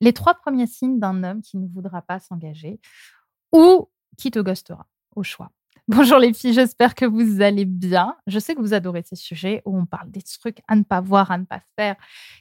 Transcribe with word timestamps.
les 0.00 0.12
trois 0.12 0.34
premiers 0.34 0.66
signes 0.66 0.98
d'un 0.98 1.24
homme 1.24 1.42
qui 1.42 1.56
ne 1.56 1.66
voudra 1.66 2.02
pas 2.02 2.18
s'engager 2.18 2.80
ou 3.52 3.88
qui 4.16 4.30
te 4.30 4.38
ghostera, 4.38 4.86
au 5.14 5.22
choix. 5.22 5.50
Bonjour 5.88 6.18
les 6.18 6.32
filles, 6.32 6.52
j'espère 6.52 6.94
que 6.94 7.04
vous 7.04 7.40
allez 7.42 7.64
bien. 7.64 8.16
Je 8.26 8.38
sais 8.38 8.54
que 8.54 8.60
vous 8.60 8.74
adorez 8.74 9.02
ces 9.02 9.16
sujets 9.16 9.62
où 9.64 9.78
on 9.78 9.86
parle 9.86 10.10
des 10.10 10.22
trucs 10.22 10.58
à 10.66 10.74
ne 10.74 10.82
pas 10.82 11.00
voir, 11.00 11.30
à 11.30 11.38
ne 11.38 11.44
pas 11.44 11.60
faire, 11.78 11.94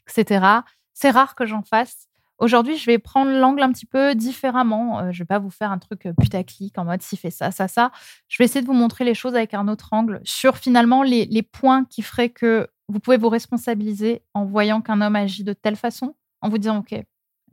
etc. 0.07 0.45
C'est 0.93 1.11
rare 1.11 1.35
que 1.35 1.45
j'en 1.45 1.61
fasse. 1.61 2.07
Aujourd'hui, 2.37 2.75
je 2.75 2.85
vais 2.85 2.97
prendre 2.97 3.31
l'angle 3.31 3.61
un 3.61 3.71
petit 3.71 3.85
peu 3.85 4.13
différemment. 4.15 4.99
Euh, 4.99 5.11
je 5.11 5.19
ne 5.19 5.19
vais 5.19 5.25
pas 5.25 5.39
vous 5.39 5.49
faire 5.51 5.71
un 5.71 5.77
truc 5.77 6.05
euh, 6.05 6.13
putaclic 6.13 6.77
en 6.77 6.85
mode 6.85 7.01
si 7.01 7.15
fait 7.15 7.29
ça, 7.29 7.51
ça, 7.51 7.67
ça. 7.67 7.91
Je 8.27 8.37
vais 8.37 8.45
essayer 8.45 8.61
de 8.61 8.65
vous 8.65 8.73
montrer 8.73 9.05
les 9.05 9.13
choses 9.13 9.35
avec 9.35 9.53
un 9.53 9.67
autre 9.67 9.89
angle 9.93 10.19
sur 10.23 10.57
finalement 10.57 11.03
les, 11.03 11.25
les 11.25 11.43
points 11.43 11.85
qui 11.85 12.01
feraient 12.01 12.29
que 12.29 12.67
vous 12.89 12.99
pouvez 12.99 13.17
vous 13.17 13.29
responsabiliser 13.29 14.23
en 14.33 14.45
voyant 14.45 14.81
qu'un 14.81 15.01
homme 15.01 15.15
agit 15.15 15.43
de 15.43 15.53
telle 15.53 15.75
façon, 15.75 16.15
en 16.41 16.49
vous 16.49 16.57
disant, 16.57 16.79
OK, 16.79 16.93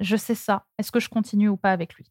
je 0.03 0.17
sais 0.17 0.35
ça, 0.35 0.67
est-ce 0.79 0.93
que 0.93 1.01
je 1.01 1.09
continue 1.09 1.49
ou 1.49 1.57
pas 1.57 1.73
avec 1.73 1.95
lui? 1.95 2.11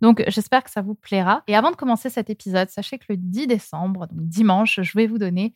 Donc, 0.00 0.22
j'espère 0.28 0.62
que 0.62 0.70
ça 0.70 0.82
vous 0.82 0.94
plaira. 0.94 1.42
Et 1.46 1.56
avant 1.56 1.70
de 1.70 1.76
commencer 1.76 2.10
cet 2.10 2.28
épisode, 2.28 2.68
sachez 2.68 2.98
que 2.98 3.06
le 3.08 3.16
10 3.16 3.46
décembre, 3.46 4.06
donc 4.06 4.28
dimanche, 4.28 4.80
je 4.82 4.92
vais 4.96 5.06
vous 5.06 5.18
donner 5.18 5.54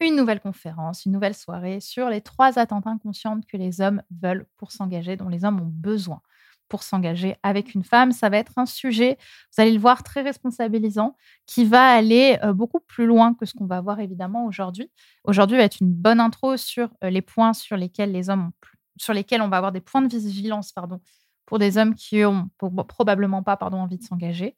une 0.00 0.16
nouvelle 0.16 0.40
conférence, 0.40 1.06
une 1.06 1.12
nouvelle 1.12 1.34
soirée 1.34 1.80
sur 1.80 2.10
les 2.10 2.20
trois 2.20 2.58
attentes 2.58 2.86
inconscientes 2.86 3.46
que 3.46 3.56
les 3.56 3.80
hommes 3.80 4.02
veulent 4.10 4.46
pour 4.56 4.72
s'engager, 4.72 5.16
dont 5.16 5.28
les 5.28 5.44
hommes 5.44 5.60
ont 5.60 5.70
besoin 5.72 6.20
pour 6.68 6.82
s'engager 6.82 7.36
avec 7.42 7.74
une 7.74 7.84
femme. 7.84 8.12
Ça 8.12 8.28
va 8.28 8.38
être 8.38 8.52
un 8.56 8.66
sujet, 8.66 9.18
vous 9.52 9.62
allez 9.62 9.72
le 9.72 9.78
voir, 9.78 10.02
très 10.02 10.22
responsabilisant, 10.22 11.16
qui 11.46 11.64
va 11.64 11.90
aller 11.90 12.38
euh, 12.42 12.52
beaucoup 12.52 12.80
plus 12.80 13.06
loin 13.06 13.34
que 13.34 13.46
ce 13.46 13.54
qu'on 13.54 13.66
va 13.66 13.80
voir 13.80 14.00
évidemment 14.00 14.46
aujourd'hui. 14.46 14.90
Aujourd'hui 15.24 15.56
va 15.56 15.62
être 15.62 15.80
une 15.80 15.92
bonne 15.92 16.20
intro 16.20 16.56
sur 16.56 16.90
euh, 17.04 17.10
les 17.10 17.22
points 17.22 17.52
sur 17.52 17.76
lesquels 17.76 18.12
les 18.12 18.30
hommes 18.30 18.48
ont 18.48 18.52
sur 18.96 19.12
lesquels 19.12 19.42
on 19.42 19.48
va 19.48 19.58
avoir 19.58 19.72
des 19.72 19.80
points 19.80 20.02
de 20.02 20.08
vigilance 20.08 20.72
pardon, 20.72 21.00
pour 21.46 21.58
des 21.58 21.78
hommes 21.78 21.94
qui 21.94 22.24
ont 22.24 22.48
probablement 22.88 23.42
pas 23.42 23.56
pardon, 23.56 23.78
envie 23.78 23.98
de 23.98 24.04
s'engager. 24.04 24.56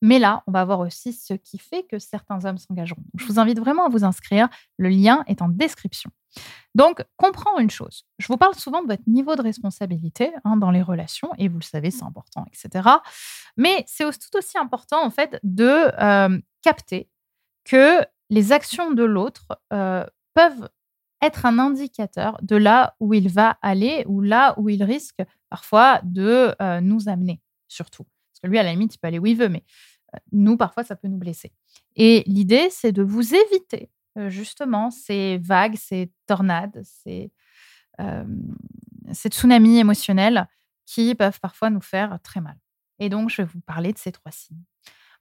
Mais 0.00 0.18
là, 0.18 0.42
on 0.46 0.52
va 0.52 0.64
voir 0.64 0.80
aussi 0.80 1.12
ce 1.12 1.34
qui 1.34 1.58
fait 1.58 1.84
que 1.84 1.98
certains 1.98 2.44
hommes 2.44 2.58
s'engageront. 2.58 3.02
je 3.16 3.24
vous 3.26 3.40
invite 3.40 3.58
vraiment 3.58 3.86
à 3.86 3.88
vous 3.88 4.04
inscrire. 4.04 4.48
Le 4.76 4.88
lien 4.88 5.24
est 5.26 5.42
en 5.42 5.48
description. 5.48 6.10
Donc, 6.74 7.02
comprends 7.16 7.58
une 7.58 7.70
chose. 7.70 8.04
Je 8.18 8.28
vous 8.28 8.36
parle 8.36 8.54
souvent 8.54 8.82
de 8.82 8.86
votre 8.86 9.02
niveau 9.08 9.34
de 9.34 9.42
responsabilité 9.42 10.32
hein, 10.44 10.56
dans 10.56 10.70
les 10.70 10.82
relations, 10.82 11.30
et 11.38 11.48
vous 11.48 11.58
le 11.58 11.64
savez, 11.64 11.90
c'est 11.90 12.04
important, 12.04 12.44
etc. 12.46 12.88
Mais 13.56 13.84
c'est 13.88 14.04
tout 14.04 14.36
aussi 14.36 14.58
important, 14.58 15.04
en 15.04 15.10
fait, 15.10 15.40
de 15.42 15.90
euh, 16.00 16.38
capter 16.62 17.08
que 17.64 18.04
les 18.30 18.52
actions 18.52 18.92
de 18.92 19.02
l'autre 19.02 19.60
euh, 19.72 20.04
peuvent 20.34 20.68
être 21.22 21.46
un 21.46 21.58
indicateur 21.58 22.38
de 22.42 22.56
là 22.56 22.94
où 23.00 23.14
il 23.14 23.28
va 23.28 23.58
aller 23.62 24.04
ou 24.06 24.20
là 24.20 24.54
où 24.58 24.68
il 24.68 24.82
risque 24.84 25.22
parfois 25.48 26.00
de 26.04 26.54
euh, 26.60 26.80
nous 26.80 27.08
amener, 27.08 27.40
surtout. 27.66 28.04
Parce 28.04 28.40
que 28.42 28.46
lui, 28.48 28.58
à 28.58 28.62
la 28.62 28.72
limite, 28.72 28.94
il 28.94 28.98
peut 28.98 29.08
aller 29.08 29.18
où 29.18 29.26
il 29.26 29.36
veut, 29.36 29.48
mais 29.48 29.64
euh, 30.14 30.18
nous, 30.32 30.56
parfois, 30.56 30.84
ça 30.84 30.96
peut 30.96 31.08
nous 31.08 31.18
blesser. 31.18 31.52
Et 31.96 32.22
l'idée, 32.26 32.68
c'est 32.70 32.92
de 32.92 33.02
vous 33.02 33.34
éviter 33.34 33.90
euh, 34.16 34.28
justement 34.28 34.90
ces 34.90 35.38
vagues, 35.38 35.76
ces 35.76 36.12
tornades, 36.26 36.82
ces, 36.84 37.32
ces 39.12 39.28
tsunamis 39.28 39.78
émotionnels 39.78 40.46
qui 40.86 41.16
peuvent 41.16 41.40
parfois 41.40 41.68
nous 41.68 41.80
faire 41.80 42.18
très 42.22 42.40
mal. 42.40 42.56
Et 43.00 43.08
donc, 43.08 43.28
je 43.28 43.42
vais 43.42 43.48
vous 43.52 43.60
parler 43.60 43.92
de 43.92 43.98
ces 43.98 44.12
trois 44.12 44.30
signes. 44.30 44.62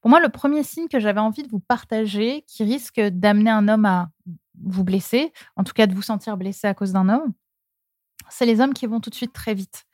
Pour 0.02 0.12
moi, 0.12 0.20
le 0.20 0.30
premier 0.30 0.64
signe 0.64 0.88
que 0.88 1.00
j'avais 1.00 1.20
envie 1.20 1.44
de 1.44 1.50
vous 1.50 1.60
partager, 1.60 2.44
qui 2.48 2.64
risque 2.64 3.00
d'amener 3.00 3.50
un 3.50 3.68
homme 3.68 3.86
à 3.86 4.10
vous 4.64 4.84
blesser, 4.84 5.34
en 5.56 5.64
tout 5.64 5.74
cas 5.74 5.88
de 5.88 5.94
vous 5.94 6.02
sentir 6.02 6.38
blessé 6.38 6.68
à 6.68 6.74
cause 6.74 6.94
d'un 6.94 7.10
homme, 7.10 7.34
c'est 8.30 8.46
les 8.46 8.60
hommes 8.60 8.74
qui 8.74 8.88
vont 8.88 9.00
tout 9.00 9.10
de 9.10 9.16
suite 9.16 9.34
très 9.34 9.54
vite. 9.54 9.86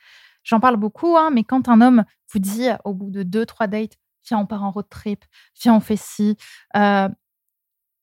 J'en 0.42 0.60
parle 0.60 0.76
beaucoup, 0.76 1.16
hein, 1.16 1.30
mais 1.32 1.44
quand 1.44 1.68
un 1.68 1.80
homme 1.80 2.04
vous 2.32 2.38
dit 2.38 2.68
au 2.84 2.92
bout 2.92 3.10
de 3.10 3.22
deux, 3.22 3.46
trois 3.46 3.66
dates, 3.66 3.96
viens, 4.26 4.38
on 4.38 4.46
part 4.46 4.62
en 4.62 4.70
road 4.70 4.88
trip, 4.88 5.24
viens, 5.62 5.74
on 5.74 5.80
fait 5.80 5.96
ci, 5.96 6.36
euh, 6.76 7.08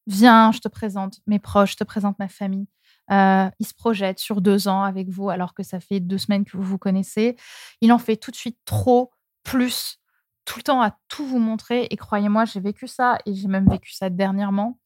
viens, 0.08 0.52
je 0.52 0.60
te 0.60 0.68
présente 0.68 1.20
mes 1.28 1.40
proches, 1.40 1.74
je 1.74 1.78
te 1.78 1.84
présente 1.84 2.18
ma 2.20 2.28
famille. 2.28 2.68
Euh, 3.12 3.50
il 3.60 3.66
se 3.66 3.74
projette 3.74 4.20
sur 4.20 4.42
deux 4.42 4.68
ans 4.68 4.84
avec 4.84 5.10
vous 5.10 5.30
alors 5.30 5.54
que 5.54 5.64
ça 5.64 5.80
fait 5.80 6.00
deux 6.00 6.18
semaines 6.18 6.46
que 6.46 6.56
vous 6.56 6.64
vous 6.64 6.78
connaissez. 6.78 7.36
Il 7.82 7.92
en 7.92 7.98
fait 8.00 8.16
tout 8.16 8.32
de 8.32 8.36
suite 8.36 8.58
trop, 8.66 9.12
plus, 9.44 10.00
tout 10.46 10.60
le 10.60 10.64
temps 10.64 10.82
à 10.82 10.98
tout 11.08 11.26
vous 11.26 11.40
montrer. 11.40 11.88
Et 11.90 11.98
croyez-moi, 11.98 12.46
j'ai 12.46 12.60
vécu 12.60 12.88
ça 12.88 13.18
et 13.26 13.34
j'ai 13.34 13.48
même 13.48 13.70
vécu 13.70 13.92
ça 13.92 14.10
dernièrement. 14.10 14.80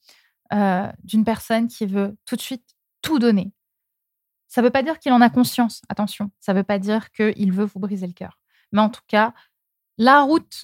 Euh, 0.54 0.92
d'une 1.04 1.26
personne 1.26 1.68
qui 1.68 1.88
veut 1.88 2.16
tout 2.26 2.36
de 2.36 2.42
suite 2.42 2.76
tout 3.02 3.18
donner. 3.18 3.52
Ça 4.48 4.62
ne 4.62 4.68
veut 4.68 4.72
pas 4.72 4.84
dire 4.84 5.00
qu'il 5.00 5.12
en 5.12 5.22
a 5.22 5.30
conscience, 5.30 5.82
attention. 5.90 6.30
Ça 6.40 6.54
ne 6.54 6.60
veut 6.60 6.64
pas 6.64 6.78
dire 6.78 7.10
qu'il 7.12 7.52
veut 7.52 7.66
vous 7.66 7.80
briser 7.80 8.06
le 8.06 8.14
cœur. 8.14 8.40
Mais 8.72 8.82
en 8.82 8.90
tout 8.90 9.02
cas, 9.08 9.34
la 9.98 10.22
route 10.22 10.64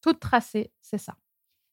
toute 0.00 0.18
tracée, 0.18 0.72
c'est 0.80 0.98
ça. 0.98 1.16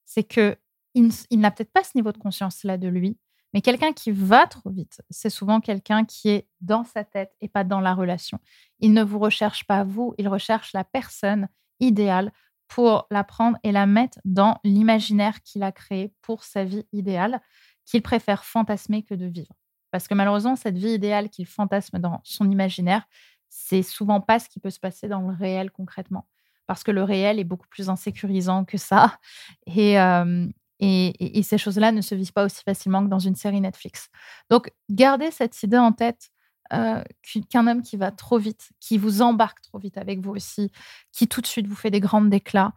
C'est 0.06 0.23
que 0.23 0.57
il, 0.94 1.12
n'a 1.40 1.51
peut-être 1.51 1.72
pas 1.72 1.84
ce 1.84 1.91
niveau 1.95 2.12
de 2.12 2.18
conscience-là 2.18 2.78
de 2.78 2.88
lui, 2.88 3.18
mais 3.53 3.62
quelqu'un 3.62 3.94
qui 3.94 4.12
va 4.12 4.47
trop 4.47 4.69
vite, 4.69 5.01
c'est 5.09 5.29
souvent 5.29 5.59
quelqu'un 5.59 6.06
qui 6.06 6.29
est 6.29 6.47
dans 6.62 6.84
sa 6.84 7.03
tête 7.03 7.35
et 7.39 7.47
pas 7.47 7.63
dans 7.63 7.79
la 7.79 7.94
relation. 7.94 8.39
Il 8.79 8.94
ne 8.94 9.03
vous 9.03 9.19
recherche 9.19 9.66
pas 9.66 9.84
vous, 9.84 10.13
il 10.18 10.28
recherche 10.28 10.74
la 10.74 10.84
personne 10.84 11.50
idéale 11.79 12.31
pour 12.67 13.07
la 13.11 13.23
prendre 13.23 13.57
et 13.63 13.72
la 13.72 13.85
mettre 13.85 14.19
dans 14.25 14.57
l'imaginaire 14.63 15.41
qu'il 15.41 15.63
a 15.63 15.72
créé 15.72 16.13
pour 16.22 16.44
sa 16.44 16.63
vie 16.63 16.85
idéale, 16.91 17.41
qu'il 17.85 18.01
préfère 18.01 18.44
fantasmer 18.44 19.03
que 19.03 19.16
de 19.16 19.25
vivre. 19.25 19.53
Parce 19.91 20.07
que 20.07 20.13
malheureusement, 20.13 20.55
cette 20.55 20.77
vie 20.77 20.91
idéale 20.91 21.29
qu'il 21.29 21.45
fantasme 21.45 22.00
dans 22.00 22.19
son 22.23 22.50
imaginaire, 22.51 23.07
c'est 23.50 23.83
souvent 23.83 24.22
pas 24.22 24.39
ce 24.39 24.50
qui 24.50 24.59
peut 24.59 24.69
se 24.69 24.79
passer 24.79 25.07
dans 25.07 25.22
le 25.22 25.33
réel 25.33 25.72
concrètement. 25.72 26.27
Parce 26.66 26.83
que 26.83 26.91
le 26.91 27.03
réel 27.03 27.39
est 27.39 27.45
beaucoup 27.45 27.67
plus 27.69 27.89
insécurisant 27.89 28.66
que 28.66 28.77
ça. 28.77 29.17
Et, 29.66 30.00
euh, 30.00 30.47
ces 30.79 31.57
choses-là 31.57 31.91
ne 31.91 32.01
se 32.01 32.13
vivent 32.13 32.33
pas 32.33 32.45
aussi 32.45 32.61
facilement 32.63 33.03
que 33.03 33.09
dans 33.09 33.19
une 33.19 33.35
série 33.35 33.61
Netflix. 33.61 34.09
Donc, 34.50 34.72
gardez 34.89 35.31
cette 35.31 35.63
idée 35.63 35.77
en 35.77 35.91
tête 35.91 36.29
euh, 36.73 37.03
qu'un 37.50 37.67
homme 37.67 37.81
qui 37.81 37.97
va 37.97 38.11
trop 38.11 38.38
vite, 38.38 38.72
qui 38.79 38.97
vous 38.97 39.22
embarque 39.22 39.61
trop 39.61 39.79
vite 39.79 39.97
avec 39.97 40.19
vous 40.19 40.31
aussi, 40.31 40.72
qui 41.11 41.28
tout 41.28 41.41
de 41.41 41.47
suite 41.47 41.67
vous 41.67 41.75
fait 41.75 41.91
des 41.91 42.00
grandes 42.00 42.29
déclats, 42.29 42.73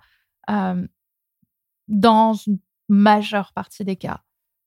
euh, 0.49 0.87
dans 1.89 2.35
une 2.35 2.59
majeure 2.89 3.53
partie 3.53 3.85
des 3.85 3.97
cas, 3.97 4.23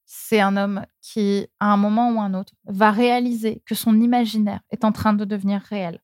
c'est 0.06 0.40
un 0.40 0.58
homme 0.58 0.86
qui, 1.02 1.48
à 1.60 1.72
un 1.74 1.78
moment 1.78 2.12
ou 2.12 2.20
un 2.20 2.34
autre, 2.34 2.54
va 2.66 2.92
réaliser 2.92 3.64
que 3.66 3.76
son 3.76 4.00
imaginaire 4.00 4.62
est 4.70 4.84
en 4.84 4.92
train 4.92 5.14
de 5.14 5.26
devenir 5.26 5.62
réel. 5.62 6.02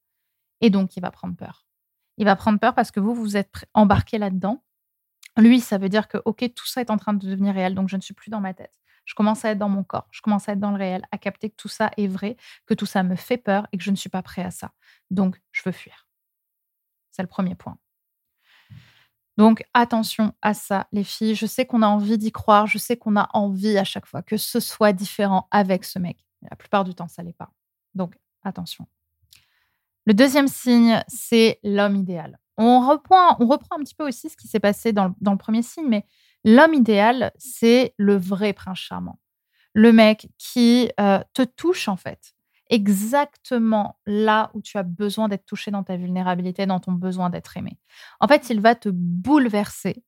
Et 0.62 0.70
donc, 0.70 0.98
il 0.98 1.02
va 1.02 1.12
prendre 1.12 1.36
peur. 1.36 1.68
Il 2.18 2.26
va 2.26 2.36
prendre 2.36 2.60
peur 2.60 2.74
parce 2.74 2.92
que 2.92 3.00
vous, 3.00 3.14
vous 3.14 3.38
êtes 3.38 3.66
embarqué 3.74 4.18
là-dedans. 4.18 4.64
Lui, 5.38 5.60
ça 5.60 5.78
veut 5.78 5.90
dire 5.90 6.08
que, 6.08 6.18
OK, 6.26 6.44
tout 6.54 6.66
ça 6.66 6.82
est 6.82 6.90
en 6.90 6.98
train 6.98 7.14
de 7.14 7.26
devenir 7.26 7.54
réel, 7.54 7.76
donc 7.76 7.90
je 7.90 7.96
ne 7.96 8.02
suis 8.02 8.14
plus 8.14 8.30
dans 8.30 8.42
ma 8.42 8.54
tête. 8.54 8.79
Je 9.10 9.16
commence 9.16 9.44
à 9.44 9.50
être 9.50 9.58
dans 9.58 9.70
mon 9.70 9.84
corps, 9.84 10.08
je 10.12 10.22
commence 10.22 10.48
à 10.48 10.52
être 10.52 10.60
dans 10.60 10.70
le 10.70 10.78
réel, 10.78 11.02
à 11.12 11.18
capter 11.18 11.50
que 11.50 11.56
tout 11.56 11.68
ça 11.68 11.90
est 11.98 12.06
vrai, 12.06 12.38
que 12.68 12.76
tout 12.76 12.86
ça 12.86 13.02
me 13.02 13.16
fait 13.16 13.38
peur 13.38 13.66
et 13.72 13.78
que 13.80 13.84
je 13.84 13.90
ne 13.90 13.96
suis 13.96 14.08
pas 14.10 14.22
prêt 14.22 14.44
à 14.44 14.52
ça. 14.52 14.72
Donc, 15.10 15.42
je 15.52 15.64
veux 15.66 15.72
fuir. 15.72 16.08
C'est 17.10 17.24
le 17.24 17.28
premier 17.28 17.56
point. 17.56 17.80
Donc, 19.36 19.64
attention 19.74 20.36
à 20.44 20.54
ça, 20.54 20.86
les 20.92 21.04
filles. 21.04 21.34
Je 21.34 21.48
sais 21.48 21.66
qu'on 21.66 21.82
a 21.82 21.88
envie 21.88 22.20
d'y 22.20 22.32
croire, 22.32 22.68
je 22.68 22.78
sais 22.78 22.98
qu'on 22.98 23.16
a 23.16 23.28
envie 23.34 23.80
à 23.80 23.84
chaque 23.84 24.06
fois 24.06 24.22
que 24.22 24.38
ce 24.38 24.60
soit 24.60 24.94
différent 24.94 25.48
avec 25.50 25.86
ce 25.86 25.98
mec. 25.98 26.24
la 26.48 26.56
plupart 26.56 26.84
du 26.84 26.94
temps, 26.94 27.08
ça 27.08 27.24
l'est 27.24 27.34
pas. 27.34 27.50
Donc, 27.96 28.16
attention. 28.44 28.88
Le 30.06 30.14
deuxième 30.14 30.48
signe, 30.48 31.04
c'est 31.08 31.60
l'homme 31.64 31.96
idéal. 31.96 32.38
On 32.58 32.88
reprend, 32.88 33.38
on 33.40 33.48
reprend 33.48 33.78
un 33.78 33.84
petit 33.84 33.96
peu 33.96 34.08
aussi 34.08 34.30
ce 34.30 34.38
qui 34.38 34.48
s'est 34.48 34.60
passé 34.60 34.94
dans 34.94 35.16
le 35.20 35.38
premier 35.38 35.64
signe, 35.64 35.88
mais 35.88 36.06
L'homme 36.44 36.74
idéal, 36.74 37.32
c'est 37.38 37.94
le 37.98 38.16
vrai 38.16 38.54
prince 38.54 38.80
charmant. 38.80 39.20
Le 39.74 39.92
mec 39.94 40.30
qui 40.38 40.90
euh, 41.00 41.20
te 41.34 41.44
touche 41.44 41.88
en 41.88 41.96
fait 41.96 42.34
exactement 42.70 44.00
là 44.06 44.52
où 44.54 44.62
tu 44.62 44.78
as 44.78 44.84
besoin 44.84 45.28
d'être 45.28 45.46
touché 45.46 45.72
dans 45.72 45.84
ta 45.84 45.98
vulnérabilité, 45.98 46.66
dans 46.66 46.80
ton 46.80 46.92
besoin 46.92 47.30
d'être 47.30 47.58
aimé. 47.58 47.78
En 48.20 48.28
fait, 48.28 48.50
il 48.50 48.62
va 48.62 48.76
te 48.76 48.90
bouleverser 48.90 50.04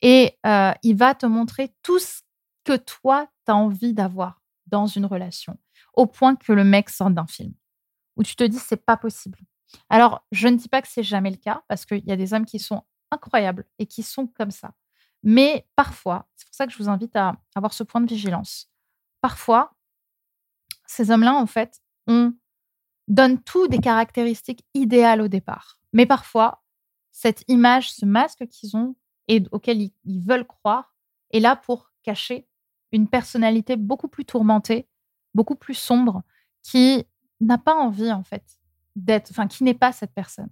et 0.00 0.38
euh, 0.46 0.72
il 0.82 0.96
va 0.96 1.14
te 1.14 1.26
montrer 1.26 1.74
tout 1.82 1.98
ce 1.98 2.22
que 2.64 2.76
toi, 2.76 3.28
tu 3.44 3.52
as 3.52 3.56
envie 3.56 3.94
d'avoir 3.94 4.40
dans 4.66 4.86
une 4.86 5.06
relation, 5.06 5.58
au 5.94 6.06
point 6.06 6.36
que 6.36 6.52
le 6.52 6.64
mec 6.64 6.90
sort 6.90 7.10
d'un 7.10 7.26
film, 7.26 7.54
où 8.16 8.22
tu 8.22 8.36
te 8.36 8.44
dis, 8.44 8.58
c'est 8.58 8.84
pas 8.84 8.96
possible. 8.96 9.38
Alors, 9.88 10.24
je 10.32 10.48
ne 10.48 10.56
dis 10.56 10.68
pas 10.68 10.82
que 10.82 10.88
c'est 10.88 11.02
jamais 11.02 11.30
le 11.30 11.36
cas, 11.36 11.62
parce 11.68 11.86
qu'il 11.86 12.04
y 12.04 12.12
a 12.12 12.16
des 12.16 12.34
hommes 12.34 12.44
qui 12.44 12.58
sont 12.58 12.84
incroyables 13.10 13.64
et 13.78 13.86
qui 13.86 14.02
sont 14.02 14.26
comme 14.26 14.50
ça. 14.50 14.72
Mais 15.22 15.66
parfois, 15.76 16.28
c'est 16.36 16.46
pour 16.46 16.54
ça 16.54 16.66
que 16.66 16.72
je 16.72 16.78
vous 16.78 16.88
invite 16.88 17.16
à 17.16 17.36
avoir 17.54 17.72
ce 17.72 17.82
point 17.82 18.00
de 18.00 18.06
vigilance. 18.06 18.70
Parfois, 19.20 19.74
ces 20.86 21.10
hommes-là, 21.10 21.34
en 21.34 21.46
fait, 21.46 21.80
on 22.06 22.32
donne 23.08 23.40
tout 23.42 23.68
des 23.68 23.78
caractéristiques 23.78 24.64
idéales 24.74 25.20
au 25.20 25.28
départ. 25.28 25.78
Mais 25.92 26.06
parfois, 26.06 26.62
cette 27.10 27.42
image, 27.48 27.92
ce 27.92 28.06
masque 28.06 28.46
qu'ils 28.46 28.76
ont 28.76 28.94
et 29.26 29.42
auquel 29.52 29.90
ils, 30.04 30.20
veulent 30.20 30.46
croire, 30.46 30.94
est 31.32 31.40
là 31.40 31.56
pour 31.56 31.92
cacher 32.02 32.46
une 32.92 33.08
personnalité 33.08 33.76
beaucoup 33.76 34.08
plus 34.08 34.24
tourmentée, 34.24 34.88
beaucoup 35.34 35.56
plus 35.56 35.74
sombre, 35.74 36.22
qui 36.62 37.04
n'a 37.40 37.58
pas 37.58 37.74
envie, 37.74 38.10
en 38.10 38.22
fait, 38.22 38.44
d'être, 38.96 39.30
enfin, 39.30 39.46
qui 39.46 39.64
n'est 39.64 39.74
pas 39.74 39.92
cette 39.92 40.12
personne, 40.12 40.48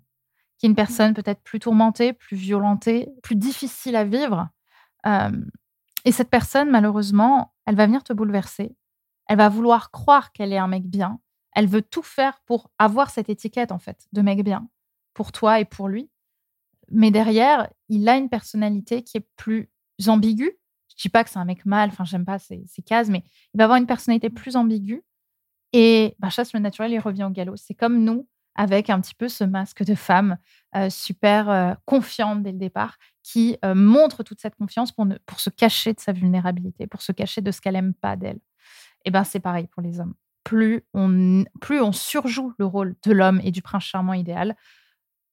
qui 0.59 0.67
est 0.67 0.69
une 0.69 0.75
personne 0.75 1.15
peut-être 1.15 1.43
plus 1.43 1.59
tourmentée, 1.59 2.13
plus 2.13 2.37
violentée, 2.37 3.09
plus 3.23 3.37
difficile 3.37 3.97
à 3.97 4.05
vivre. 4.05 4.49
Et 5.05 6.13
cette 6.13 6.31
personne, 6.31 6.71
malheureusement, 6.71 7.53
elle 7.67 7.77
va 7.77 7.87
venir 7.87 8.05
te 8.05 8.13
bouleverser. 8.13 8.77
Elle 9.27 9.39
va 9.39 9.49
vouloir 9.49 9.91
croire 9.91 10.33
qu'elle 10.33 10.53
est 10.53 10.59
un 10.59 10.69
mec 10.69 10.85
bien. 10.87 11.21
Elle 11.53 11.67
veut 11.67 11.83
tout 11.83 12.03
faire 12.03 12.41
pour 12.47 12.71
avoir 12.79 13.11
cette 13.11 13.29
étiquette, 13.29 13.73
en 13.73 13.79
fait, 13.79 14.07
de 14.13 14.23
mec 14.23 14.45
bien, 14.45 14.69
pour 15.15 15.33
toi 15.33 15.59
et 15.59 15.65
pour 15.65 15.89
lui. 15.89 16.11
Mais 16.91 17.11
derrière, 17.11 17.69
il 17.89 18.09
a 18.09 18.17
une 18.17 18.29
personnalité 18.29 19.03
qui 19.03 19.17
est 19.17 19.27
plus 19.37 19.71
ambiguë. 20.07 20.59
Je 20.89 21.03
dis 21.03 21.09
pas 21.09 21.25
que 21.25 21.31
c'est 21.31 21.39
un 21.39 21.45
mec 21.45 21.67
mal, 21.67 21.89
enfin, 21.89 22.05
j'aime 22.05 22.25
pas 22.25 22.39
ces, 22.39 22.65
cases, 22.85 23.09
mais 23.09 23.25
il 23.53 23.59
va 23.59 23.65
avoir 23.65 23.79
une 23.79 23.87
personnalité 23.87 24.31
plus 24.31 24.57
ambiguë. 24.57 25.03
Et 25.73 26.15
bah, 26.19 26.31
chasse 26.31 26.53
le 26.53 26.61
naturel, 26.61 26.93
il 26.93 27.01
revient 27.01 27.25
au 27.25 27.31
galop. 27.31 27.57
C'est 27.57 27.75
comme 27.75 28.05
nous, 28.05 28.29
avec 28.57 28.91
un 28.91 29.01
petit 29.01 29.15
peu 29.15 29.29
ce 29.29 29.45
masque 29.45 29.85
de 29.85 29.95
femme 29.95 30.39
euh, 30.75 30.91
super 30.91 31.49
euh, 31.49 31.75
confiante 31.85 32.43
dès 32.43 32.53
le 32.53 32.59
départ, 32.59 32.99
qui 33.23 33.57
euh, 33.65 33.75
montre 33.75 34.23
toute 34.23 34.41
cette 34.41 34.57
confiance 34.57 34.93
pour, 34.93 35.07
se 35.39 35.51
cacher 35.51 35.93
de 35.93 36.01
sa 36.01 36.13
vulnérabilité, 36.13 36.87
pour 36.87 37.03
se 37.03 37.13
cacher 37.13 37.41
de 37.41 37.51
ce 37.51 37.61
qu'elle 37.61 37.77
aime 37.77 37.95
pas 37.95 38.17
d'elle. 38.17 38.41
Et 39.05 39.11
ben 39.11 39.25
c'est 39.25 39.41
pareil 39.41 39.69
pour 39.69 39.83
les 39.83 40.01
hommes. 40.01 40.15
Plus 40.43 40.85
on, 40.95 41.45
plus 41.61 41.81
on 41.81 41.93
surjoue 41.93 42.53
le 42.59 42.67
rôle 42.67 42.95
de 43.03 43.13
l'homme 43.13 43.41
et 43.45 43.51
du 43.51 43.63
prince 43.63 43.85
charmant 43.85 44.15
idéal, 44.15 44.57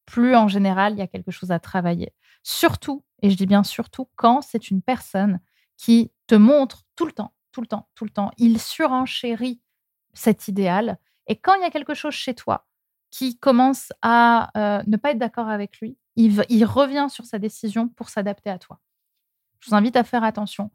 plus 0.05 0.35
en 0.35 0.47
général 0.47 0.93
il 0.93 0.99
y 0.99 1.01
a 1.01 1.07
quelque 1.07 1.31
chose 1.31 1.51
à 1.51 1.59
travailler. 1.59 2.13
Surtout, 2.43 3.03
et 3.21 3.29
je 3.29 3.37
dis 3.37 3.45
bien 3.45 3.63
surtout, 3.63 4.09
quand 4.15 4.41
c'est 4.41 4.69
une 4.69 4.81
personne 4.81 5.39
qui 5.77 6.11
te 6.27 6.35
montre 6.35 6.83
tout 6.95 7.05
le 7.05 7.11
temps, 7.11 7.33
tout 7.51 7.61
le 7.61 7.67
temps, 7.67 7.87
tout 7.95 8.03
le 8.03 8.09
temps, 8.09 8.31
il 8.37 8.59
surenchérit 8.59 9.61
cet 10.13 10.47
idéal. 10.47 10.97
Et 11.27 11.37
quand 11.37 11.55
il 11.55 11.61
y 11.61 11.65
a 11.65 11.69
quelque 11.69 11.93
chose 11.93 12.13
chez 12.13 12.33
toi 12.33 12.67
qui 13.13 13.37
commence 13.37 13.93
à 14.01 14.49
euh, 14.57 14.83
ne 14.87 14.97
pas 14.97 15.11
être 15.11 15.19
d'accord 15.19 15.47
avec 15.47 15.79
lui, 15.79 15.99
il, 16.15 16.65
revient 16.65 17.05
sur 17.11 17.25
sa 17.25 17.37
décision 17.37 17.87
pour 17.87 18.09
s'adapter 18.09 18.49
à 18.49 18.57
toi. 18.57 18.79
Je 19.59 19.69
vous 19.69 19.75
invite 19.75 19.95
à 19.95 20.03
faire 20.03 20.23
attention 20.23 20.71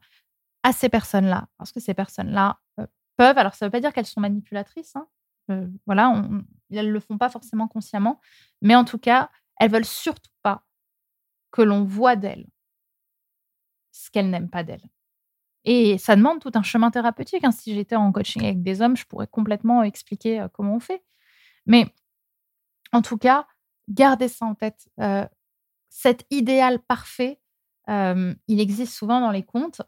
à 0.63 0.71
ces 0.71 0.87
personnes-là, 0.87 1.49
parce 1.57 1.73
que 1.73 1.81
ces 1.81 1.93
personnes-là 1.93 2.57
euh, 2.79 2.87
peuvent, 3.17 3.37
alors 3.37 3.55
ça 3.55 3.65
ne 3.65 3.67
veut 3.67 3.71
pas 3.71 3.81
dire 3.81 3.91
qu'elles 3.91 4.05
sont 4.05 4.21
manipulatrices, 4.21 4.95
hein, 4.95 5.05
euh, 5.51 5.67
voilà, 5.85 6.23
elles 6.71 6.87
ne 6.87 6.93
le 6.93 6.99
font 7.01 7.17
pas 7.17 7.29
forcément 7.29 7.67
consciemment, 7.67 8.21
mais 8.61 8.75
en 8.75 8.85
tout 8.85 8.99
cas, 8.99 9.29
elles 9.59 9.71
veulent 9.71 9.83
surtout 9.83 10.31
pas 10.41 10.63
que 11.51 11.61
l'on 11.61 11.83
voit 11.83 12.15
d'elles 12.15 12.47
ce 13.91 14.09
qu'elles 14.11 14.29
n'aiment 14.29 14.49
pas 14.49 14.63
d'elles. 14.63 14.87
Et 15.65 15.97
ça 15.97 16.15
demande 16.15 16.39
tout 16.39 16.51
un 16.53 16.63
chemin 16.63 16.89
thérapeutique. 16.89 17.43
Hein. 17.43 17.51
Si 17.51 17.73
j'étais 17.73 17.97
en 17.97 18.13
coaching 18.13 18.45
avec 18.45 18.63
des 18.63 18.81
hommes, 18.81 18.95
je 18.95 19.05
pourrais 19.05 19.27
complètement 19.27 19.83
expliquer 19.83 20.47
comment 20.53 20.75
on 20.75 20.79
fait. 20.79 21.03
Mais 21.65 21.93
en 22.93 23.01
tout 23.01 23.17
cas, 23.17 23.47
gardez 23.87 24.27
ça 24.27 24.45
en 24.45 24.55
tête. 24.55 24.89
cet 25.89 26.25
idéal 26.29 26.79
parfait, 26.79 27.39
il 27.87 28.59
existe 28.59 28.93
souvent 28.93 29.21
dans 29.21 29.31
les 29.31 29.43
contes, 29.43 29.81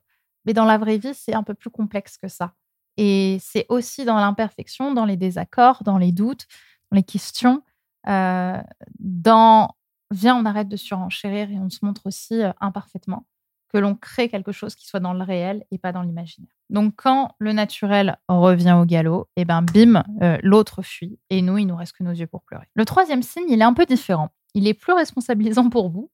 mais 0.46 0.54
dans 0.54 0.66
la 0.66 0.78
vraie 0.78 0.98
vie, 0.98 1.14
c'est 1.14 1.34
un 1.34 1.44
peu 1.44 1.54
plus 1.54 1.70
complexe 1.70 2.18
que 2.18 2.28
ça. 2.28 2.54
Et 2.98 3.38
c'est 3.40 3.66
aussi 3.70 4.06
dans 4.06 4.18
l'imperfection, 4.18 4.94
dans 4.94 5.06
les 5.06 5.18
désaccords, 5.18 5.84
dans 5.84 5.98
les 5.98 6.12
doutes, 6.12 6.48
dans 6.92 6.96
les 6.96 7.04
questions, 7.04 7.64
dans 8.06 9.70
viens, 10.12 10.36
on 10.36 10.46
arrête 10.46 10.68
de 10.68 10.76
surenchérir 10.76 11.50
et 11.52 11.60
on 11.60 11.70
se 11.70 11.80
montre 11.84 12.06
aussi 12.06 12.42
imparfaitement 12.60 13.26
que 13.72 13.78
l'on 13.78 13.96
crée 13.96 14.28
quelque 14.28 14.52
chose 14.52 14.76
qui 14.76 14.86
soit 14.86 15.00
dans 15.00 15.14
le 15.14 15.24
réel 15.24 15.66
et 15.72 15.78
pas 15.78 15.94
dans 15.94 16.02
l'imaginaire. 16.02 16.52
Donc 16.70 16.94
quand 16.98 17.36
le 17.40 17.54
naturel 17.54 18.18
revient 18.28 18.78
au 18.80 18.86
galop, 18.86 19.30
et 19.38 19.42
eh 19.42 19.46
ben 19.46 19.62
bim, 19.62 20.04
euh, 20.22 20.38
l'autre 20.44 20.82
fuit 20.82 21.20
et 21.30 21.42
nous, 21.42 21.58
il 21.58 21.66
nous 21.66 21.76
reste 21.76 21.94
que 21.94 22.04
nos 22.04 22.12
yeux 22.12 22.28
pour 22.28 22.44
pleurer. 22.44 22.68
Le 22.76 22.84
troisième 22.86 23.24
signe, 23.24 23.50
il 23.50 23.62
est 23.62 23.66
un 23.66 23.74
peu 23.74 23.86
différent. 23.86 24.30
Il 24.54 24.68
est 24.68 24.74
plus 24.74 24.94
responsabilisant 24.94 25.70
pour 25.70 25.90
vous. 25.90 26.12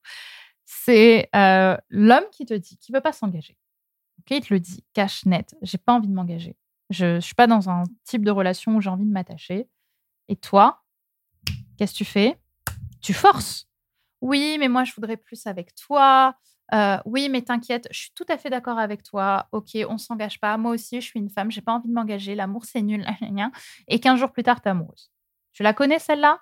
C'est 0.64 1.28
euh, 1.34 1.76
l'homme 1.88 2.24
qui 2.30 2.46
te 2.46 2.54
dit 2.54 2.78
qu'il 2.78 2.94
veut 2.94 3.00
pas 3.00 3.12
s'engager. 3.12 3.56
Ok, 4.20 4.30
il 4.30 4.40
te 4.40 4.54
le 4.54 4.60
dit, 4.60 4.84
cache 4.92 5.26
net. 5.26 5.56
J'ai 5.62 5.78
pas 5.78 5.94
envie 5.94 6.08
de 6.08 6.14
m'engager. 6.14 6.56
Je, 6.90 7.16
ne 7.16 7.20
suis 7.20 7.34
pas 7.34 7.46
dans 7.46 7.68
un 7.68 7.82
type 8.04 8.24
de 8.24 8.30
relation 8.30 8.76
où 8.76 8.80
j'ai 8.80 8.90
envie 8.90 9.06
de 9.06 9.10
m'attacher. 9.10 9.68
Et 10.28 10.36
toi, 10.36 10.84
qu'est-ce 11.76 11.92
que 11.92 11.98
tu 11.98 12.04
fais? 12.04 12.38
Tu 13.00 13.14
forces. 13.14 13.68
Oui, 14.20 14.56
mais 14.60 14.68
moi 14.68 14.84
je 14.84 14.92
voudrais 14.94 15.16
plus 15.16 15.46
avec 15.46 15.74
toi. 15.74 16.36
Euh, 16.74 16.98
oui, 17.04 17.28
mais 17.28 17.42
t'inquiète, 17.42 17.88
je 17.90 17.98
suis 17.98 18.10
tout 18.14 18.26
à 18.28 18.36
fait 18.36 18.50
d'accord 18.50 18.78
avec 18.78 19.02
toi. 19.02 19.48
Ok, 19.52 19.70
on 19.88 19.98
s'engage 19.98 20.40
pas. 20.40 20.56
Moi 20.56 20.72
aussi, 20.72 21.00
je 21.00 21.06
suis 21.06 21.18
une 21.18 21.30
femme, 21.30 21.50
j'ai 21.50 21.60
pas 21.60 21.72
envie 21.72 21.88
de 21.88 21.94
m'engager. 21.94 22.34
L'amour, 22.34 22.64
c'est 22.64 22.82
nul. 22.82 23.06
Et 23.88 24.00
15 24.00 24.18
jours 24.18 24.32
plus 24.32 24.42
tard, 24.42 24.60
t'es 24.60 24.70
amoureuse. 24.70 25.10
Tu 25.52 25.62
la 25.62 25.72
connais 25.72 25.98
celle-là? 25.98 26.40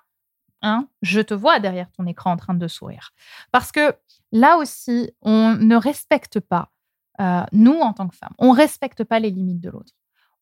Hein? 0.61 0.87
Je 1.01 1.21
te 1.21 1.33
vois 1.33 1.59
derrière 1.59 1.91
ton 1.91 2.05
écran 2.07 2.31
en 2.31 2.37
train 2.37 2.53
de 2.55 2.67
sourire. 2.67 3.11
Parce 3.51 3.71
que 3.71 3.95
là 4.31 4.57
aussi, 4.57 5.11
on 5.21 5.53
ne 5.53 5.75
respecte 5.75 6.39
pas, 6.39 6.71
euh, 7.21 7.43
nous 7.51 7.79
en 7.79 7.93
tant 7.93 8.07
que 8.07 8.15
femmes, 8.15 8.33
on 8.37 8.51
respecte 8.51 9.03
pas 9.03 9.19
les 9.19 9.31
limites 9.31 9.61
de 9.61 9.69
l'autre. 9.69 9.93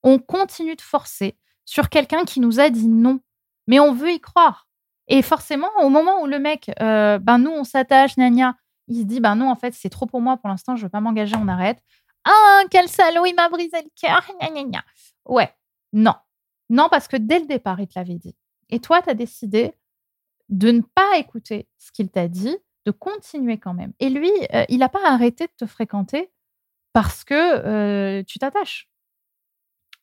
On 0.03 0.19
continue 0.19 0.75
de 0.75 0.81
forcer 0.81 1.37
sur 1.65 1.89
quelqu'un 1.89 2.25
qui 2.25 2.39
nous 2.39 2.59
a 2.59 2.69
dit 2.69 2.87
non, 2.87 3.19
mais 3.67 3.79
on 3.79 3.93
veut 3.93 4.11
y 4.11 4.19
croire. 4.19 4.67
Et 5.07 5.21
forcément, 5.21 5.69
au 5.81 5.89
moment 5.89 6.21
où 6.21 6.25
le 6.25 6.39
mec, 6.39 6.71
euh, 6.81 7.19
ben 7.19 7.37
nous, 7.37 7.51
on 7.51 7.63
s'attache, 7.63 8.15
gna 8.15 8.55
il 8.87 9.01
se 9.01 9.03
dit 9.05 9.19
bah 9.19 9.35
non 9.35 9.49
en 9.49 9.55
fait 9.55 9.73
c'est 9.73 9.89
trop 9.89 10.05
pour 10.05 10.21
moi 10.21 10.37
pour 10.37 10.49
l'instant 10.49 10.75
je 10.75 10.83
veux 10.83 10.89
pas 10.89 11.01
m'engager 11.01 11.35
on 11.35 11.47
arrête. 11.47 11.79
Ah 12.23 12.61
quel 12.71 12.87
salaud 12.87 13.25
il 13.25 13.35
m'a 13.35 13.49
brisé 13.49 13.77
le 13.81 13.89
cœur 13.99 14.25
ouais 15.25 15.53
non. 15.93 16.15
Non 16.69 16.87
parce 16.89 17.07
que 17.07 17.17
dès 17.17 17.39
le 17.39 17.45
départ 17.45 17.79
il 17.79 17.87
te 17.87 17.97
l'avait 17.97 18.15
dit. 18.15 18.35
Et 18.69 18.79
toi 18.79 19.01
tu 19.01 19.09
as 19.09 19.13
décidé 19.13 19.73
de 20.49 20.71
ne 20.71 20.81
pas 20.81 21.17
écouter 21.17 21.67
ce 21.77 21.91
qu'il 21.91 22.09
t'a 22.09 22.27
dit 22.27 22.57
de 22.85 22.91
continuer 22.91 23.57
quand 23.57 23.73
même. 23.73 23.93
Et 23.99 24.09
lui 24.09 24.31
euh, 24.53 24.65
il 24.69 24.79
n'a 24.79 24.89
pas 24.89 25.07
arrêté 25.07 25.47
de 25.47 25.53
te 25.57 25.65
fréquenter 25.65 26.31
parce 26.93 27.23
que 27.23 27.33
euh, 27.33 28.23
tu 28.23 28.39
t'attaches. 28.39 28.89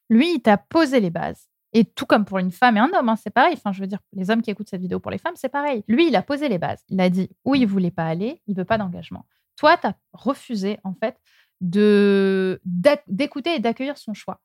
Lui 0.08 0.34
il 0.34 0.40
t'a 0.40 0.58
posé 0.58 1.00
les 1.00 1.10
bases 1.10 1.48
et 1.72 1.84
tout 1.84 2.06
comme 2.06 2.24
pour 2.24 2.38
une 2.38 2.50
femme 2.50 2.76
et 2.76 2.80
un 2.80 2.90
homme, 2.92 3.08
hein, 3.08 3.16
c'est 3.16 3.30
pareil. 3.30 3.54
Enfin, 3.56 3.72
je 3.72 3.80
veux 3.80 3.86
dire, 3.86 4.00
les 4.12 4.30
hommes 4.30 4.42
qui 4.42 4.50
écoutent 4.50 4.68
cette 4.68 4.80
vidéo 4.80 5.00
pour 5.00 5.10
les 5.10 5.18
femmes, 5.18 5.36
c'est 5.36 5.48
pareil. 5.48 5.84
Lui, 5.88 6.08
il 6.08 6.16
a 6.16 6.22
posé 6.22 6.48
les 6.48 6.58
bases. 6.58 6.84
Il 6.88 7.00
a 7.00 7.08
dit 7.08 7.30
où 7.44 7.54
il 7.54 7.66
voulait 7.66 7.90
pas 7.90 8.06
aller, 8.06 8.42
il 8.46 8.56
veut 8.56 8.64
pas 8.64 8.78
d'engagement. 8.78 9.24
Toi, 9.56 9.76
tu 9.78 9.86
as 9.86 9.94
refusé, 10.12 10.78
en 10.84 10.94
fait, 10.94 11.16
de 11.60 12.60
d'écouter 13.06 13.54
et 13.54 13.58
d'accueillir 13.58 13.96
son 13.96 14.12
choix. 14.12 14.40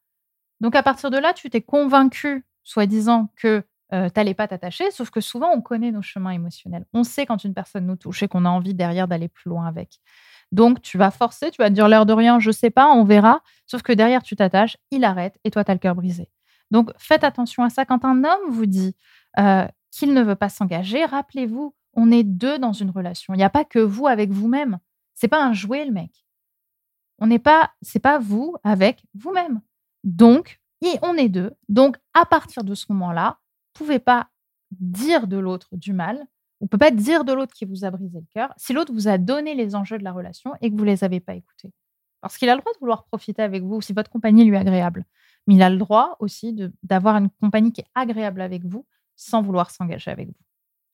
Donc, 0.62 0.76
à 0.76 0.84
partir 0.84 1.12
de 1.12 1.18
là, 1.18 1.34
tu 1.34 1.50
t'es 1.50 1.62
convaincu, 1.62 2.46
soi-disant, 2.64 3.30
que 3.36 3.64
euh, 3.94 4.10
tu 4.10 4.20
n'allais 4.20 4.34
pas 4.34 4.48
t'attacher, 4.48 4.92
sauf 4.92 5.10
que 5.10 5.22
souvent, 5.22 5.52
on 5.54 5.62
connaît 5.62 5.92
nos 5.92 6.02
chemins 6.02 6.32
émotionnels. 6.32 6.86
On 6.94 7.04
sait 7.04 7.26
quand 7.26 7.44
une 7.44 7.54
personne 7.54 7.86
nous 7.86 7.96
touche 7.96 8.24
et 8.24 8.28
qu'on 8.28 8.46
a 8.46 8.50
envie 8.50 8.74
derrière 8.74 9.08
d'aller 9.08 9.28
plus 9.28 9.50
loin 9.50 9.66
avec. 9.66 10.00
Donc, 10.52 10.82
tu 10.82 10.98
vas 10.98 11.12
forcer, 11.12 11.52
tu 11.52 11.62
vas 11.62 11.70
te 11.70 11.74
dire 11.74 11.88
l'air 11.88 12.06
de 12.06 12.14
rien, 12.14 12.40
je 12.40 12.52
sais 12.52 12.70
pas, 12.70 12.88
on 12.88 13.04
verra. 13.04 13.42
Sauf 13.66 13.82
que 13.82 13.94
derrière, 13.94 14.24
tu 14.24 14.36
t'attaches, 14.36 14.78
il 14.92 15.04
arrête 15.04 15.38
et 15.44 15.52
toi, 15.52 15.64
tu 15.64 15.72
as 15.72 15.74
le 15.74 15.80
cœur 15.80 15.96
brisé. 15.96 16.30
Donc, 16.72 16.92
faites 16.98 17.24
attention 17.24 17.64
à 17.64 17.70
ça. 17.70 17.86
Quand 17.86 18.06
un 18.06 18.24
homme 18.24 18.50
vous 18.50 18.66
dit 18.66 18.96
euh, 19.40 19.68
qu'il 19.92 20.14
ne 20.14 20.22
veut 20.22 20.36
pas 20.36 20.50
s'engager, 20.50 21.06
rappelez-vous, 21.06 21.74
on 21.94 22.12
est 22.12 22.24
deux 22.24 22.60
dans 22.60 22.74
une 22.74 22.90
relation. 22.90 23.34
Il 23.34 23.38
n'y 23.38 23.44
a 23.44 23.50
pas 23.50 23.66
que 23.66 23.80
vous 23.80 24.08
avec 24.08 24.30
vous-même. 24.30 24.80
C'est 25.14 25.28
pas 25.28 25.44
un 25.44 25.54
jouet, 25.54 25.86
le 25.86 25.92
mec. 25.92 26.26
On 27.20 27.28
n'est 27.28 27.40
pas, 27.40 27.72
c'est 27.82 28.00
pas 28.00 28.20
vous 28.20 28.56
avec 28.64 29.04
vous-même. 29.16 29.62
Donc, 30.04 30.60
on 31.02 31.16
est 31.16 31.30
deux. 31.30 31.54
Donc, 31.70 31.98
à 32.14 32.26
partir 32.26 32.64
de 32.64 32.76
ce 32.76 32.86
moment-là, 32.90 33.40
vous 33.76 33.86
pouvez 33.86 34.00
pas 34.00 34.28
dire 34.72 35.28
de 35.28 35.38
l'autre 35.38 35.70
du 35.72 35.94
mal. 35.94 36.26
On 36.60 36.68
peut 36.68 36.78
pas 36.78 36.92
dire 36.92 37.24
de 37.24 37.34
l'autre 37.34 37.54
qui 37.54 37.66
vous 37.66 37.86
a 37.86 37.92
brisé 37.92 38.20
le 38.20 38.26
cœur 38.34 38.54
si 38.58 38.74
l'autre 38.74 38.94
vous 38.94 39.08
a 39.08 39.18
donné 39.18 39.56
les 39.56 39.76
enjeux 39.76 39.98
de 39.98 40.04
la 40.04 40.12
relation 40.12 40.54
et 40.62 40.72
que 40.72 40.76
vous 40.76 40.84
les 40.84 41.04
avez 41.04 41.20
pas 41.20 41.36
écoutés. 41.36 41.72
Parce 42.22 42.38
qu'il 42.38 42.50
a 42.50 42.56
le 42.56 42.62
droit 42.62 42.74
de 42.74 42.80
vouloir 42.80 43.06
profiter 43.06 43.44
avec 43.44 43.64
vous 43.64 43.80
si 43.82 43.94
votre 43.94 44.10
compagnie 44.10 44.44
lui 44.44 44.56
est 44.56 44.60
agréable 44.60 45.06
mais 45.48 45.56
il 45.56 45.64
a 45.64 45.70
le 45.70 45.78
droit 45.78 46.18
aussi 46.20 46.56
d'avoir 46.84 47.16
une 47.16 47.30
compagnie 47.42 47.72
qui 47.72 47.82
est 47.82 47.88
agréable 47.96 48.42
avec 48.42 48.66
vous 48.66 48.86
sans 49.16 49.42
vouloir 49.42 49.72
s'engager 49.72 50.12
avec 50.12 50.28
vous. 50.28 50.36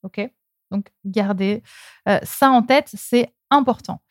OK? 0.04 0.32
Donc, 0.72 0.92
gardez 1.06 1.62
euh, 2.08 2.20
ça 2.24 2.50
en 2.50 2.64
tête, 2.64 2.90
c'est 2.94 3.34
important. 3.50 4.02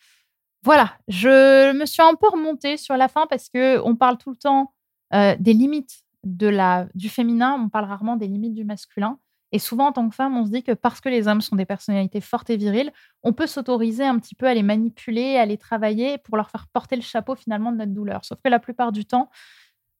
Voilà, 0.62 0.92
je 1.08 1.72
me 1.72 1.86
suis 1.86 2.02
un 2.02 2.14
peu 2.14 2.28
remontée 2.28 2.76
sur 2.76 2.96
la 2.96 3.08
fin 3.08 3.26
parce 3.28 3.48
qu'on 3.48 3.96
parle 3.96 4.18
tout 4.18 4.30
le 4.30 4.36
temps 4.36 4.72
euh, 5.12 5.34
des 5.40 5.54
limites 5.54 6.04
de 6.24 6.46
la, 6.46 6.86
du 6.94 7.08
féminin, 7.08 7.58
on 7.60 7.68
parle 7.68 7.86
rarement 7.86 8.16
des 8.16 8.28
limites 8.28 8.54
du 8.54 8.64
masculin. 8.64 9.18
Et 9.50 9.58
souvent, 9.58 9.88
en 9.88 9.92
tant 9.92 10.08
que 10.08 10.14
femme, 10.14 10.36
on 10.36 10.46
se 10.46 10.50
dit 10.50 10.62
que 10.62 10.72
parce 10.72 11.00
que 11.00 11.08
les 11.08 11.28
hommes 11.28 11.40
sont 11.40 11.56
des 11.56 11.66
personnalités 11.66 12.20
fortes 12.20 12.48
et 12.48 12.56
viriles, 12.56 12.92
on 13.22 13.32
peut 13.32 13.46
s'autoriser 13.46 14.04
un 14.04 14.18
petit 14.18 14.34
peu 14.34 14.46
à 14.46 14.54
les 14.54 14.62
manipuler, 14.62 15.36
à 15.36 15.44
les 15.44 15.58
travailler 15.58 16.16
pour 16.18 16.36
leur 16.36 16.48
faire 16.48 16.66
porter 16.72 16.96
le 16.96 17.02
chapeau 17.02 17.34
finalement 17.34 17.72
de 17.72 17.76
notre 17.76 17.92
douleur. 17.92 18.24
Sauf 18.24 18.38
que 18.42 18.48
la 18.48 18.60
plupart 18.60 18.92
du 18.92 19.04
temps, 19.04 19.28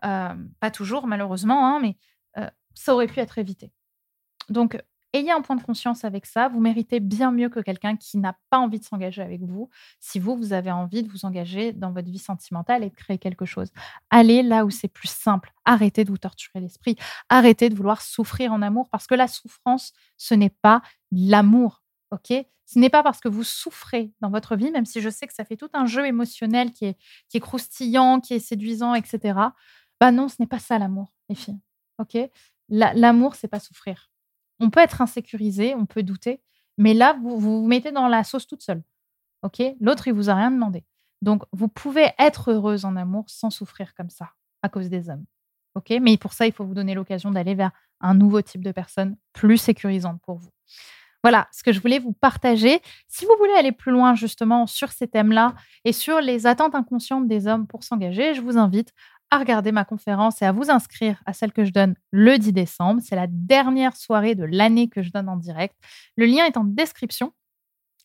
pas 0.03 0.71
toujours, 0.73 1.07
malheureusement, 1.07 1.67
hein, 1.67 1.79
mais 1.81 1.97
euh, 2.39 2.49
ça 2.75 2.95
aurait 2.95 3.07
pu 3.07 3.21
être 3.21 3.39
évité. 3.39 3.73
Donc, 4.49 4.77
ayez 5.13 5.31
un 5.31 5.43
point 5.43 5.57
de 5.57 5.63
conscience 5.63 6.05
avec 6.05 6.27
ça. 6.27 6.49
Vous 6.49 6.61
méritez 6.61 7.01
bien 7.01 7.31
mieux 7.31 7.49
que 7.49 7.61
quelqu'un 7.61 7.97
qui 7.97 8.19
n'a 8.19 8.37
pas 8.51 8.59
envie 8.59 8.79
de 8.79 8.85
s'engager 8.85 9.23
avec 9.23 9.43
vous. 9.43 9.69
Si 10.01 10.19
vous, 10.19 10.37
vous 10.37 10.53
avez 10.53 10.71
envie 10.71 11.03
de 11.03 11.11
vous 11.11 11.25
engager 11.25 11.73
dans 11.73 11.93
votre 11.93 12.11
vie 12.11 12.19
sentimentale 12.19 12.83
et 12.83 12.91
de 12.91 12.95
créer 12.95 13.19
quelque 13.19 13.45
chose, 13.45 13.71
allez 14.11 14.43
là 14.43 14.65
où 14.65 14.71
c'est 14.71 14.89
plus 14.89 15.09
simple. 15.09 15.53
Arrêtez 15.65 16.05
de 16.05 16.11
vous 16.11 16.19
torturer 16.19 16.61
l'esprit. 16.61 16.97
Arrêtez 17.29 17.69
de 17.69 17.75
vouloir 17.75 18.01
souffrir 18.01 18.53
en 18.53 18.63
amour 18.63 18.89
parce 18.91 19.07
que 19.07 19.15
la 19.15 19.29
souffrance, 19.29 19.93
ce 20.17 20.35
n'est 20.35 20.55
pas 20.63 20.83
l'amour. 21.11 21.83
OK? 22.11 22.33
Ce 22.65 22.79
n'est 22.79 22.91
pas 22.91 23.03
parce 23.03 23.21
que 23.21 23.29
vous 23.29 23.43
souffrez 23.43 24.13
dans 24.21 24.31
votre 24.31 24.57
vie, 24.57 24.71
même 24.71 24.87
si 24.87 25.03
je 25.03 25.11
sais 25.11 25.27
que 25.27 25.35
ça 25.35 25.45
fait 25.45 25.57
tout 25.57 25.69
un 25.75 25.85
jeu 25.85 26.07
émotionnel 26.07 26.73
qui 26.73 26.87
est 26.87 27.41
croustillant, 27.41 28.21
qui 28.21 28.35
est 28.35 28.39
séduisant, 28.39 28.95
etc. 28.95 29.35
Bah 30.03 30.11
non, 30.11 30.27
ce 30.27 30.35
n'est 30.41 30.49
pas 30.49 30.59
ça 30.59 30.81
l'amour, 30.81 31.13
les 31.29 31.37
filles. 31.37 31.61
OK? 32.01 32.19
L'amour, 32.69 33.37
c'est 33.37 33.47
pas 33.47 33.61
souffrir. 33.61 34.11
On 34.59 34.69
peut 34.69 34.81
être 34.81 35.01
insécurisé, 35.01 35.77
on 35.77 35.87
peut 35.87 36.03
douter, 36.03 36.43
mais 36.77 36.93
là, 36.93 37.17
vous 37.23 37.39
vous, 37.39 37.65
mettez 37.69 37.93
dans 37.93 38.09
la 38.09 38.25
sauce 38.25 38.49
toute 38.49 38.63
seule. 38.63 38.83
OK? 39.45 39.63
L'autre, 39.79 40.09
il 40.09 40.13
vous 40.13 40.29
a 40.29 40.35
rien 40.35 40.51
demandé. 40.51 40.85
Donc, 41.21 41.45
vous 41.53 41.69
pouvez 41.69 42.11
être 42.19 42.51
heureuse 42.51 42.85
en 42.85 42.97
amour 42.97 43.27
sans 43.29 43.51
souffrir 43.51 43.95
comme 43.95 44.11
ça 44.11 44.31
à 44.63 44.69
cause 44.69 44.89
des 44.89 45.09
hommes. 45.09 45.25
OK? 45.77 45.91
Mais 46.03 46.17
pour 46.17 46.33
ça, 46.33 46.49
il 46.49 46.53
faut 46.53 46.65
vous 46.65 46.75
donner 46.75 46.95
l'occasion 46.95 47.31
d'aller 47.31 47.55
vers 47.55 47.71
un 48.01 48.15
nouveau 48.15 48.43
type 48.43 48.65
de 48.65 48.73
personne 48.73 49.17
plus 49.33 49.57
sécurisante 49.57 50.21
pour 50.23 50.35
vous. 50.35 50.51
Voilà 51.23 51.47
ce 51.53 51.63
que 51.63 51.73
je 51.73 51.81
voulais 51.81 52.01
vous 52.01 52.13
partager. 52.13 52.83
Si 53.07 53.25
vous 53.25 53.37
voulez 53.39 53.53
aller 53.53 53.71
plus 53.71 53.93
loin 53.93 54.17
justement 54.17 54.67
sur 54.67 54.91
ces 54.91 55.07
thèmes-là 55.07 55.55
et 55.85 55.93
sur 55.93 56.21
les 56.21 56.47
attentes 56.47 56.75
inconscientes 56.75 57.29
des 57.29 57.47
hommes 57.47 57.69
pour 57.69 57.85
s'engager, 57.85 58.35
je 58.35 58.41
vous 58.41 58.59
invite 58.59 58.93
à 59.33 59.39
regarder 59.39 59.73
ma 59.73 59.87
conférence 59.87 60.43
et 60.43 60.45
à 60.45 60.53
vous 60.53 60.71
inscrire 60.71 61.23
à 61.25 61.33
celle 61.33 61.55
que 61.55 61.65
je 61.65 61.73
donne 61.73 61.95
le 62.11 62.37
10 62.37 62.53
décembre. 62.53 63.01
C'est 63.03 63.17
la 63.17 63.27
dernière 63.27 63.97
soirée 63.97 64.35
de 64.35 64.45
l'année 64.45 64.91
que 64.91 65.01
je 65.01 65.11
donne 65.11 65.31
en 65.31 65.37
direct. 65.37 65.75
Le 66.19 66.27
lien 66.27 66.45
est 66.45 66.59
en 66.59 66.65
description. 66.65 67.33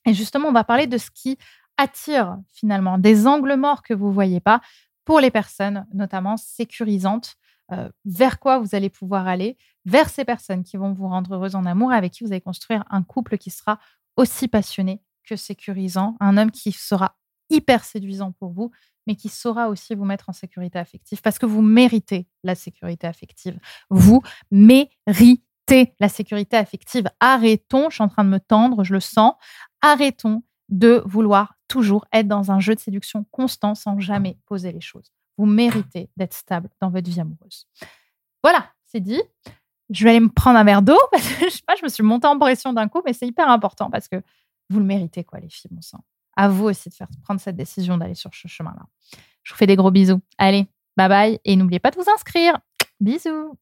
Et 0.05 0.13
justement, 0.13 0.47
on 0.47 0.53
va 0.53 0.63
parler 0.63 0.87
de 0.87 0.97
ce 0.97 1.11
qui 1.11 1.37
attire 1.75 2.37
finalement 2.53 2.97
des 2.97 3.27
angles 3.27 3.55
morts 3.55 3.83
que 3.83 3.93
vous 3.93 4.07
ne 4.07 4.13
voyez 4.13 4.39
pas 4.39 4.61
pour 5.03 5.19
les 5.19 5.29
personnes, 5.29 5.85
notamment 5.93 6.37
sécurisantes, 6.37 7.35
euh, 7.73 7.89
vers 8.05 8.39
quoi 8.39 8.59
vous 8.59 8.73
allez 8.73 8.89
pouvoir 8.89 9.27
aller, 9.27 9.57
vers 9.83 10.09
ces 10.09 10.23
personnes 10.23 10.63
qui 10.63 10.77
vont 10.77 10.93
vous 10.93 11.09
rendre 11.09 11.35
heureuse 11.35 11.55
en 11.55 11.65
amour 11.65 11.91
et 11.91 11.97
avec 11.97 12.13
qui 12.13 12.23
vous 12.23 12.31
allez 12.31 12.39
construire 12.39 12.85
un 12.89 13.03
couple 13.03 13.37
qui 13.37 13.49
sera 13.49 13.79
aussi 14.15 14.47
passionné 14.47 15.01
que 15.25 15.35
sécurisant, 15.35 16.15
un 16.21 16.37
homme 16.37 16.51
qui 16.51 16.71
sera 16.71 17.17
hyper 17.49 17.83
séduisant 17.83 18.31
pour 18.31 18.53
vous, 18.53 18.71
mais 19.07 19.15
qui 19.15 19.29
saura 19.29 19.69
aussi 19.69 19.95
vous 19.95 20.05
mettre 20.05 20.29
en 20.29 20.33
sécurité 20.33 20.77
affective 20.77 21.21
parce 21.21 21.39
que 21.39 21.45
vous 21.45 21.61
méritez 21.61 22.27
la 22.43 22.53
sécurité 22.53 23.07
affective. 23.07 23.57
Vous 23.89 24.21
méritez 24.51 25.95
la 25.99 26.09
sécurité 26.09 26.57
affective. 26.57 27.09
Arrêtons, 27.19 27.89
je 27.89 27.95
suis 27.95 28.03
en 28.03 28.09
train 28.09 28.23
de 28.23 28.29
me 28.29 28.39
tendre, 28.39 28.83
je 28.83 28.93
le 28.93 28.99
sens, 28.99 29.33
arrêtons 29.81 30.43
de 30.69 31.01
vouloir 31.05 31.55
toujours 31.67 32.05
être 32.11 32.27
dans 32.27 32.51
un 32.51 32.59
jeu 32.59 32.75
de 32.75 32.79
séduction 32.79 33.25
constant 33.31 33.73
sans 33.73 33.99
jamais 33.99 34.37
poser 34.45 34.71
les 34.71 34.81
choses. 34.81 35.11
Vous 35.37 35.45
méritez 35.45 36.09
d'être 36.17 36.33
stable 36.33 36.69
dans 36.81 36.89
votre 36.89 37.09
vie 37.09 37.19
amoureuse. 37.19 37.67
Voilà, 38.43 38.71
c'est 38.85 38.99
dit. 38.99 39.21
Je 39.89 40.03
vais 40.03 40.09
aller 40.11 40.19
me 40.19 40.29
prendre 40.29 40.59
un 40.59 40.63
verre 40.65 40.81
d'eau 40.81 40.99
parce 41.11 41.27
que 41.27 41.45
je 41.45 41.49
sais 41.49 41.63
pas, 41.65 41.75
je 41.75 41.83
me 41.83 41.89
suis 41.89 42.03
montée 42.03 42.27
en 42.27 42.37
pression 42.37 42.73
d'un 42.73 42.89
coup, 42.89 43.01
mais 43.05 43.13
c'est 43.13 43.27
hyper 43.27 43.49
important 43.49 43.89
parce 43.89 44.09
que 44.09 44.21
vous 44.69 44.79
le 44.79 44.85
méritez, 44.85 45.23
quoi, 45.23 45.39
les 45.39 45.49
filles, 45.49 45.71
mon 45.73 45.81
sang 45.81 46.03
à 46.37 46.47
vous 46.47 46.65
aussi 46.65 46.89
de 46.89 46.93
faire 46.93 47.07
prendre 47.23 47.41
cette 47.41 47.57
décision 47.57 47.97
d'aller 47.97 48.15
sur 48.15 48.33
ce 48.33 48.47
chemin-là. 48.47 48.85
Je 49.43 49.53
vous 49.53 49.57
fais 49.57 49.67
des 49.67 49.75
gros 49.75 49.91
bisous. 49.91 50.21
Allez, 50.37 50.67
bye 50.95 51.09
bye 51.09 51.39
et 51.43 51.55
n'oubliez 51.55 51.79
pas 51.79 51.91
de 51.91 51.97
vous 51.97 52.09
inscrire. 52.09 52.57
Bisous. 53.01 53.57